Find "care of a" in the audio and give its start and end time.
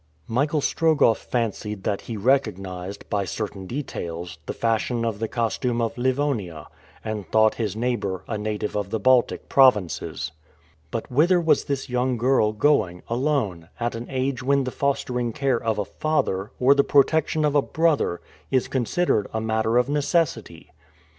15.33-15.85